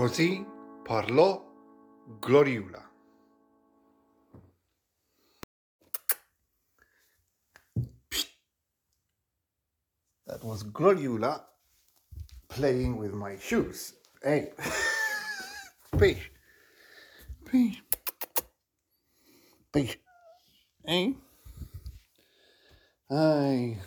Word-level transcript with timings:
Così 0.00 0.42
parlò. 0.82 1.44
That 10.24 10.42
was 10.42 10.64
Glorioula 10.72 11.46
playing 12.46 12.96
with 12.96 13.12
my 13.12 13.36
shoes. 13.36 13.92
Hey, 14.22 14.54
peace, 15.98 16.30
peace, 17.44 17.82
peace. 19.70 19.98
Hey, 20.82 21.14
I. 23.10 23.78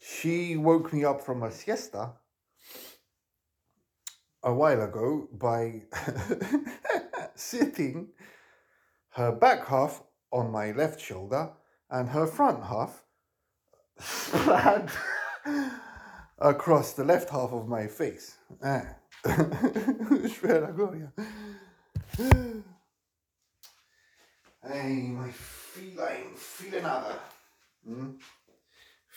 She 0.00 0.56
woke 0.56 0.92
me 0.92 1.04
up 1.04 1.20
from 1.20 1.44
a 1.44 1.52
siesta 1.52 2.20
a 4.42 4.52
while 4.52 4.82
ago 4.82 5.28
by 5.32 5.82
sitting 7.34 8.08
her 9.10 9.32
back 9.32 9.66
half 9.66 10.02
on 10.32 10.50
my 10.50 10.72
left 10.72 11.00
shoulder 11.00 11.50
and 11.90 12.08
her 12.10 12.26
front 12.26 12.64
half 12.64 13.04
spread 13.98 14.90
across 16.38 16.92
the 16.92 17.04
left 17.04 17.30
half 17.30 17.52
of 17.52 17.66
my 17.66 17.86
face. 17.86 18.36
Ah. 18.62 18.84
Gloria. 19.24 21.12
Hey, 24.62 25.08
my 25.08 25.30
feline 25.30 26.34
filenada. 26.36 27.18
Hmm? 27.84 28.10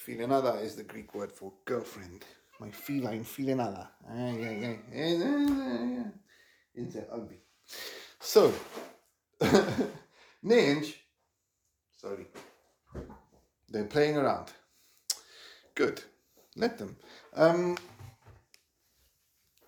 Is 0.08 0.76
the 0.76 0.84
Greek 0.84 1.14
word 1.14 1.32
for 1.32 1.54
girlfriend. 1.66 2.26
My 2.62 2.70
feline 2.70 3.24
filenada. 3.24 3.90
Ay, 4.08 4.46
ay, 4.46 4.66
ay. 4.66 4.80
Eh, 4.94 5.20
eh, 5.20 5.98
eh, 5.98 6.12
Inte 6.76 7.08
ugly. 7.12 7.42
So, 8.20 8.54
Ninj, 10.44 10.94
sorry, 11.98 12.28
they're 13.68 13.86
playing 13.86 14.16
around. 14.16 14.52
Good. 15.74 16.04
Let 16.56 16.78
them. 16.78 16.98
Um, 17.34 17.78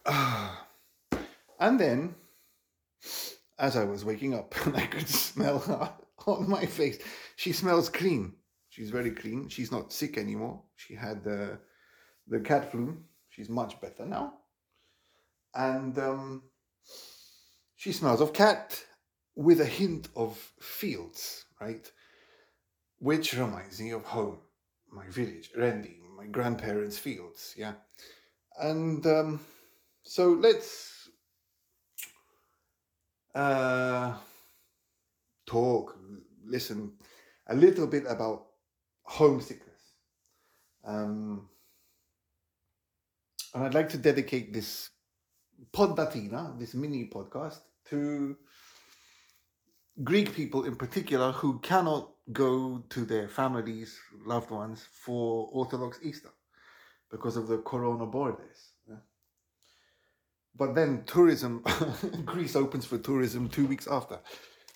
ah. 0.06 0.68
and 1.60 1.80
then, 1.80 2.14
as 3.58 3.76
I 3.76 3.86
was 3.86 4.06
waking 4.06 4.36
up, 4.36 4.54
I 4.76 4.86
could 4.86 5.10
smell 5.10 5.58
her 5.58 5.94
on 6.28 6.48
my 6.48 6.68
face. 6.68 7.00
She 7.38 7.54
smells 7.54 7.90
clean. 7.90 8.34
She's 8.70 8.92
very 8.92 9.12
clean. 9.12 9.50
She's 9.50 9.72
not 9.72 9.92
sick 9.92 10.20
anymore. 10.20 10.62
She 10.76 10.94
had 10.94 11.24
the 11.24 11.58
the 12.28 12.40
cat 12.40 12.72
flu. 12.72 12.98
She's 13.30 13.50
much 13.50 13.80
better 13.82 14.06
now. 14.06 14.34
And 15.56 15.98
um, 15.98 16.44
she 17.76 17.92
smells 17.92 18.22
of 18.22 18.34
cat 18.34 18.84
with 19.36 19.62
a 19.62 19.66
hint 19.66 20.10
of 20.16 20.38
fields, 20.60 21.46
right? 21.60 21.92
Which 23.00 23.34
reminds 23.34 23.82
me 23.82 23.92
of 23.92 24.06
home, 24.06 24.40
my 24.92 25.08
village, 25.10 25.50
Randy, 25.58 26.00
my 26.16 26.26
grandparents' 26.28 26.98
fields, 26.98 27.54
yeah. 27.58 27.74
And 28.60 29.06
um, 29.06 29.40
so 30.04 30.30
let's 30.30 31.10
uh, 33.34 34.14
talk, 35.46 35.98
listen 36.46 36.94
a 37.48 37.56
little 37.56 37.88
bit 37.88 38.06
about 38.08 38.46
homesickness. 39.04 39.82
Um, 40.86 41.50
and 43.54 43.64
I'd 43.64 43.74
like 43.74 43.90
to 43.90 43.98
dedicate 43.98 44.54
this 44.54 44.90
poddatina, 45.72 46.58
this 46.60 46.74
mini 46.74 47.10
podcast, 47.14 47.60
to 47.90 48.38
Greek 50.04 50.34
people 50.34 50.66
in 50.66 50.76
particular 50.76 51.32
who 51.32 51.60
cannot 51.60 52.10
go 52.32 52.84
to 52.90 53.06
their 53.06 53.28
families, 53.28 54.00
loved 54.26 54.50
ones, 54.50 54.88
for 54.92 55.50
Orthodox 55.52 56.00
Easter 56.02 56.30
because 57.12 57.38
of 57.38 57.48
the 57.48 57.60
corona 57.60 58.06
borders. 58.06 58.74
But 60.56 60.76
then 60.76 61.04
tourism, 61.06 61.64
Greece 62.26 62.56
opens 62.56 62.86
for 62.86 62.98
tourism 62.98 63.50
two 63.50 63.66
weeks 63.66 63.88
after. 63.88 64.20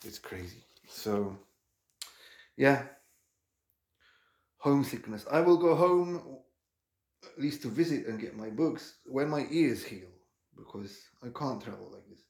It's 0.03 0.17
crazy. 0.17 0.65
So, 0.87 1.37
yeah, 2.55 2.83
homesickness. 4.57 5.25
I 5.31 5.41
will 5.41 5.57
go 5.57 5.75
home 5.75 6.39
at 7.23 7.39
least 7.39 7.61
to 7.63 7.69
visit 7.69 8.07
and 8.07 8.19
get 8.19 8.35
my 8.35 8.49
books 8.49 8.95
when 9.05 9.29
my 9.29 9.45
ears 9.49 9.83
heal 9.83 10.09
because 10.55 10.97
I 11.23 11.29
can't 11.37 11.61
travel 11.61 11.91
like 11.91 12.07
this. 12.09 12.23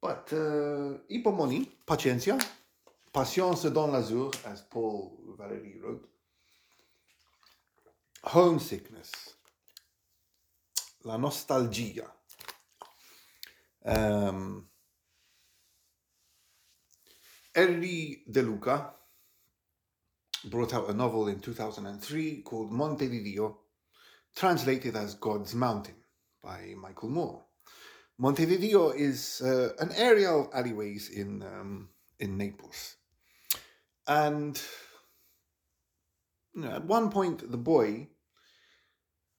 But 0.00 0.32
uh, 0.32 0.98
ipomoni, 1.10 1.68
paciencia, 1.86 2.38
patience 3.12 3.64
dans 3.66 3.86
l'azur, 3.86 4.30
as 4.46 4.62
Paul 4.62 5.36
Valéry 5.38 5.80
wrote. 5.80 6.08
Homesickness, 8.24 9.10
la 11.04 11.16
nostalgia. 11.18 12.06
Um, 13.84 14.68
Erri 17.54 18.22
De 18.26 18.40
Luca 18.42 18.94
brought 20.44 20.74
out 20.74 20.88
a 20.88 20.94
novel 20.94 21.28
in 21.28 21.40
2003 21.40 22.42
called 22.42 22.72
Montedidio, 22.72 23.56
translated 24.34 24.96
as 24.96 25.14
God's 25.14 25.54
Mountain 25.54 25.96
by 26.42 26.74
Michael 26.76 27.10
Moore. 27.10 27.44
Montedidio 28.20 28.94
is 28.94 29.40
uh, 29.44 29.70
an 29.78 29.92
area 29.96 30.30
of 30.30 30.48
alleyways 30.52 31.10
in, 31.10 31.42
um, 31.42 31.88
in 32.18 32.36
Naples. 32.36 32.96
And 34.06 34.60
you 36.54 36.62
know, 36.62 36.70
at 36.70 36.84
one 36.84 37.10
point, 37.10 37.50
the 37.50 37.56
boy, 37.56 38.08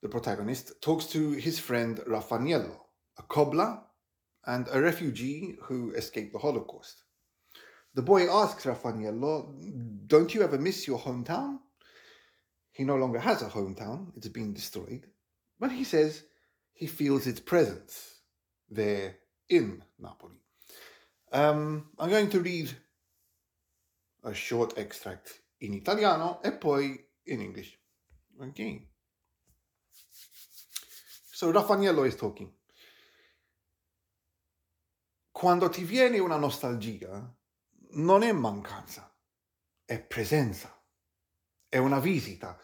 the 0.02 0.08
protagonist, 0.08 0.80
talks 0.80 1.06
to 1.06 1.32
his 1.32 1.58
friend 1.58 1.98
Rafaniello, 2.06 2.76
a 3.18 3.22
cobbler 3.22 3.80
and 4.46 4.68
a 4.72 4.80
refugee 4.80 5.56
who 5.62 5.92
escaped 5.92 6.32
the 6.32 6.38
Holocaust. 6.38 7.04
The 7.94 8.02
boy 8.02 8.28
asks 8.28 8.64
Rafaniello, 8.64 10.06
Don't 10.06 10.34
you 10.34 10.42
ever 10.42 10.58
miss 10.58 10.86
your 10.86 10.98
hometown? 10.98 11.58
He 12.72 12.82
no 12.84 12.96
longer 12.96 13.20
has 13.20 13.42
a 13.42 13.48
hometown, 13.48 14.12
it's 14.16 14.28
been 14.28 14.52
destroyed. 14.52 15.06
But 15.60 15.70
he 15.70 15.84
says 15.84 16.24
he 16.72 16.88
feels 16.88 17.26
its 17.28 17.38
presence 17.38 18.16
there 18.68 19.16
in 19.48 19.84
Napoli. 19.98 20.40
Um, 21.30 21.90
I'm 21.98 22.10
going 22.10 22.30
to 22.30 22.40
read 22.40 22.70
a 24.24 24.34
short 24.34 24.76
extract 24.76 25.40
in 25.60 25.74
Italiano 25.74 26.40
e 26.44 26.50
poi 26.50 26.98
in 27.26 27.40
English. 27.40 27.78
Okay. 28.42 28.88
So 31.32 31.52
Rafaniello 31.52 32.06
is 32.06 32.16
talking. 32.16 32.50
Quando 35.32 35.68
ti 35.68 35.84
viene 35.84 36.18
una 36.18 36.36
nostalgia, 36.36 37.32
non 37.94 38.22
è 38.22 38.32
mancanza, 38.32 39.12
è 39.84 40.00
presenza, 40.00 40.74
è 41.68 41.78
una 41.78 42.00
visita. 42.00 42.58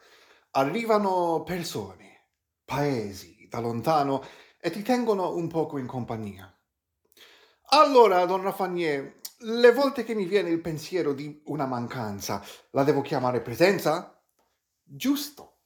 Arrivano 0.53 1.43
persone, 1.45 2.28
paesi 2.65 3.47
da 3.49 3.60
lontano 3.60 4.25
e 4.59 4.71
ti 4.71 4.83
tengono 4.83 5.34
un 5.34 5.49
poco 5.49 5.78
in 5.78 5.87
compagnia. 5.87 6.53
Allora, 7.72 8.25
don 8.25 8.43
Raffagnier, 8.43 9.21
le 9.39 9.72
volte 9.72 10.03
che 10.04 10.15
mi 10.15 10.25
viene 10.25 10.51
il 10.51 10.60
pensiero 10.60 11.13
di 11.13 11.43
una 11.47 11.66
mancanza, 11.66 12.45
la 12.71 12.83
devo 12.83 13.01
chiamare 13.01 13.41
presenza? 13.41 14.21
Giusto. 14.83 15.59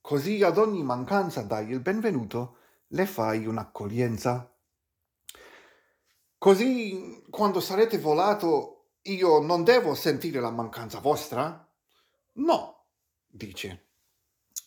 Così 0.00 0.42
ad 0.42 0.58
ogni 0.58 0.82
mancanza 0.82 1.42
dai 1.42 1.70
il 1.70 1.80
benvenuto, 1.80 2.58
le 2.88 3.06
fai 3.06 3.46
un'accoglienza. 3.46 4.54
Così, 6.36 7.24
quando 7.30 7.60
sarete 7.60 7.98
volato, 7.98 8.77
io 9.14 9.40
non 9.40 9.64
devo 9.64 9.94
sentire 9.94 10.40
la 10.40 10.50
mancanza 10.50 11.00
vostra? 11.00 11.66
No, 12.34 12.84
dice. 13.26 13.86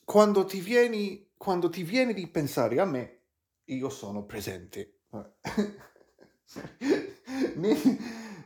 Quando 0.04 0.46
ti 0.46 0.60
vieni, 0.60 1.30
quando 1.38 1.70
ti 1.70 1.84
viene 1.84 2.14
di 2.14 2.28
pensare 2.28 2.80
a 2.80 2.86
me, 2.86 3.20
io 3.66 3.90
sono 3.90 4.24
presente. 4.24 5.02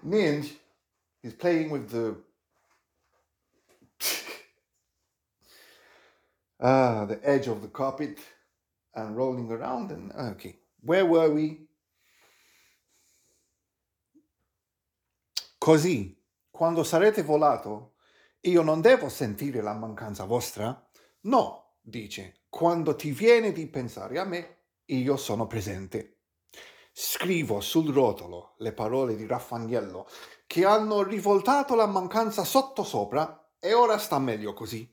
Ninj 0.04 0.60
is 1.22 1.34
playing 1.34 1.72
with 1.72 1.90
the 1.90 2.16
ah 6.60 7.06
the 7.06 7.20
edge 7.24 7.48
of 7.48 7.62
the 7.62 7.68
carpet 7.68 8.20
and 8.94 9.16
rolling 9.16 9.52
around 9.52 9.92
and 9.92 10.12
okay. 10.14 10.60
Where 10.82 11.06
were 11.06 11.32
we? 11.32 11.65
Così, 15.66 16.16
quando 16.52 16.84
sarete 16.84 17.24
volato, 17.24 17.96
io 18.42 18.62
non 18.62 18.82
devo 18.82 19.10
sentire 19.10 19.64
la 19.64 19.74
mancanza 19.74 20.26
vostra? 20.26 20.88
No, 21.22 21.78
dice, 21.82 22.42
quando 22.50 22.96
ti 22.96 23.10
viene 23.10 23.52
di 23.52 23.66
pensare 23.66 24.20
a 24.20 24.26
me, 24.26 24.66
io 24.86 25.18
sono 25.18 25.48
presente. 25.48 26.20
Scrivo 26.94 27.62
sul 27.62 27.92
rotolo 27.92 28.54
le 28.60 28.74
parole 28.74 29.16
di 29.16 29.26
Raffagnello 29.26 30.08
che 30.46 30.66
hanno 30.66 31.02
rivoltato 31.02 31.74
la 31.74 31.88
mancanza 31.88 32.44
sottosopra 32.44 33.54
e 33.58 33.74
ora 33.74 33.98
sta 33.98 34.20
meglio 34.20 34.54
così. 34.54 34.88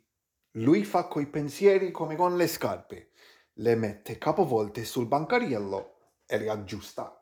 Lui 0.52 0.84
fa 0.84 1.06
coi 1.06 1.26
pensieri 1.26 1.90
come 1.90 2.16
con 2.16 2.34
le 2.34 2.46
scarpe, 2.46 3.10
le 3.56 3.74
mette 3.74 4.16
capovolte 4.16 4.86
sul 4.86 5.04
bancariello 5.04 5.96
e 6.24 6.38
le 6.38 6.48
aggiusta. 6.48 7.21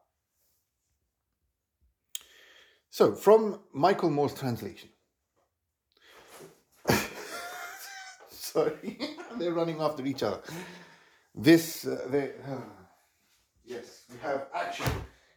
So, 2.91 3.15
from 3.15 3.61
Michael 3.73 4.11
Moore's 4.11 4.35
translation. 4.35 4.89
Sorry, 8.31 8.99
they're 9.39 9.53
running 9.53 9.81
after 9.81 10.05
each 10.05 10.25
other. 10.25 10.41
This, 11.33 11.87
uh, 11.87 12.09
they, 12.11 12.33
uh, 12.51 12.57
yes, 13.65 14.03
we 14.11 14.19
have 14.19 14.49
action 14.53 14.91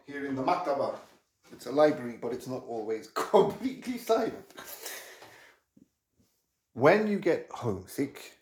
here 0.07 0.25
in 0.25 0.35
the 0.35 0.41
Maktaba. 0.41 0.95
It's 1.51 1.67
a 1.67 1.71
library, 1.71 2.17
but 2.19 2.33
it's 2.33 2.47
not 2.47 2.63
always 2.67 3.07
completely 3.13 3.99
silent. 3.99 4.51
When 6.73 7.07
you 7.07 7.19
get 7.19 7.49
homesick, 7.51 8.33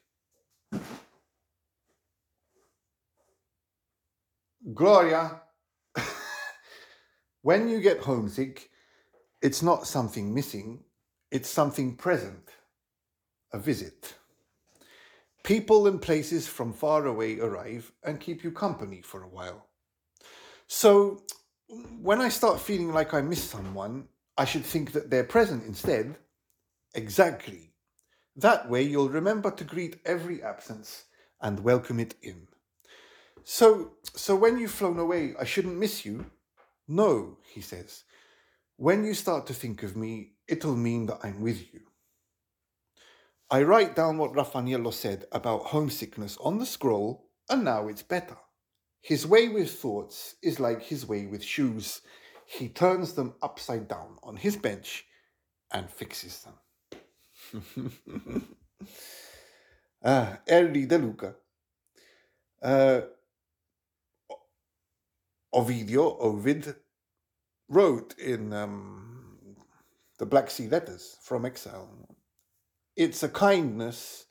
Gloria, 4.74 5.42
when 7.42 7.68
you 7.68 7.82
get 7.82 8.00
homesick, 8.00 8.71
it's 9.42 9.62
not 9.62 9.88
something 9.88 10.34
missing, 10.34 10.84
it's 11.32 11.50
something 11.50 11.96
present, 11.96 12.50
a 13.52 13.60
visit. 13.60 14.16
People 15.44 15.88
and 15.88 16.02
places 16.02 16.48
from 16.48 16.72
far 16.74 17.06
away 17.06 17.40
arrive 17.40 17.92
and 18.04 18.20
keep 18.20 18.44
you 18.44 18.52
company 18.52 19.02
for 19.02 19.24
a 19.24 19.28
while. 19.28 19.66
So, 20.68 21.24
when 22.02 22.22
I 22.22 22.30
start 22.30 22.60
feeling 22.60 22.94
like 22.94 23.14
I 23.14 23.22
miss 23.22 23.44
someone, 23.44 24.08
I 24.38 24.46
should 24.46 24.66
think 24.66 24.92
that 24.92 25.10
they're 25.10 25.24
present 25.24 25.66
instead. 25.66 26.18
Exactly. 26.94 27.74
That 28.36 28.70
way 28.70 28.84
you'll 28.84 29.10
remember 29.10 29.52
to 29.52 29.64
greet 29.64 30.00
every 30.06 30.44
absence 30.44 31.06
and 31.42 31.60
welcome 31.62 32.00
it 32.00 32.16
in. 32.22 32.48
So, 33.44 33.94
so 34.16 34.36
when 34.36 34.58
you've 34.58 34.72
flown 34.72 35.00
away, 35.00 35.34
I 35.40 35.46
shouldn't 35.46 35.78
miss 35.78 36.06
you? 36.06 36.26
No, 36.88 37.38
he 37.54 37.62
says. 37.62 38.04
When 38.82 39.04
you 39.04 39.14
start 39.14 39.46
to 39.46 39.54
think 39.54 39.84
of 39.84 39.96
me, 39.96 40.32
it'll 40.48 40.76
mean 40.76 41.06
that 41.06 41.20
I'm 41.22 41.40
with 41.40 41.72
you. 41.72 41.82
I 43.52 43.62
write 43.62 43.96
down 43.96 44.18
what 44.18 44.34
Raffaello 44.34 44.90
said 44.90 45.26
about 45.32 45.66
homesickness 45.66 46.36
on 46.38 46.58
the 46.58 46.66
scroll, 46.66 47.30
and 47.48 47.64
now 47.64 47.90
it's 47.90 48.02
better. 48.02 48.38
His 49.00 49.28
way 49.28 49.50
with 49.50 49.70
thoughts 49.70 50.34
is 50.42 50.60
like 50.60 50.82
his 50.82 51.06
way 51.06 51.28
with 51.28 51.44
shoes. 51.44 52.02
He 52.48 52.70
turns 52.70 53.14
them 53.14 53.36
upside 53.44 53.88
down 53.88 54.18
on 54.24 54.36
his 54.36 54.58
bench 54.58 55.06
and 55.72 55.88
fixes 55.88 56.44
them. 56.44 57.92
ah, 60.04 60.40
Erri 60.50 60.88
De 60.88 60.98
Luca. 60.98 61.36
Uh, 62.60 63.02
Ovidio, 65.54 66.18
Ovid, 66.20 66.74
wrote 67.72 68.18
in 68.20 68.54
um, 68.54 69.56
the 70.20 70.26
Black 70.26 70.52
Sea 70.52 70.68
Letters 70.68 71.18
from 71.24 71.46
Exile 71.46 71.90
it's 72.96 73.24
a 73.24 73.30
kindness 73.30 74.26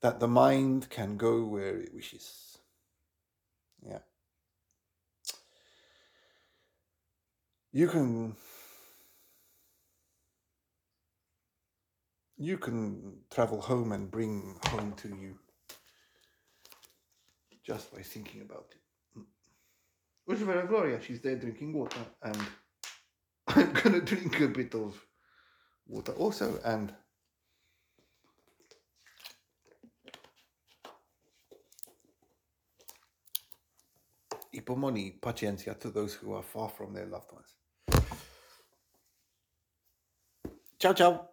that 0.00 0.20
the 0.20 0.28
mind 0.28 0.90
can 0.90 1.16
go 1.16 1.44
where 1.44 1.80
it 1.80 1.94
wishes. 1.94 2.58
Yeah. 3.86 3.98
You 7.72 7.88
can 7.88 8.36
you 12.36 12.58
can 12.58 13.18
travel 13.30 13.60
home 13.60 13.92
and 13.92 14.10
bring 14.10 14.56
home 14.66 14.92
to 14.98 15.08
you 15.08 15.38
just 17.64 17.92
by 17.94 18.02
thinking 18.02 18.42
about 18.42 18.66
it. 18.72 19.22
Ursula 20.30 20.64
Gloria, 20.66 21.00
she's 21.00 21.20
there 21.20 21.36
drinking 21.36 21.72
water, 21.72 22.04
and 22.22 22.38
I'm 23.48 23.72
gonna 23.72 24.00
drink 24.00 24.40
a 24.40 24.48
bit 24.48 24.74
of 24.74 25.04
water 25.86 26.12
also, 26.12 26.60
and 26.64 26.94
ipomoni 34.54 35.18
paciencia 35.20 35.78
to 35.80 35.90
those 35.90 36.14
who 36.14 36.34
are 36.34 36.42
far 36.42 36.68
from 36.68 36.94
their 36.94 37.06
loved 37.06 37.32
ones. 37.32 37.56
Ciao, 40.78 40.92
ciao. 40.92 41.31